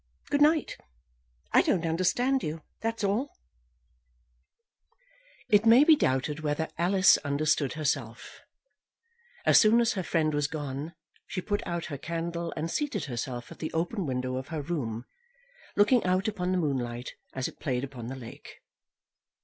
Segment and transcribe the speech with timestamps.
[0.01, 0.77] Well; good night.
[1.51, 3.37] I don't understand you, that's all."
[5.47, 8.41] It may be doubted whether Alice understood herself.
[9.45, 10.95] As soon as her friend was gone,
[11.27, 15.05] she put out her candle and seated herself at the open window of her room,
[15.75, 18.59] looking out upon the moonlight as it played upon the lake.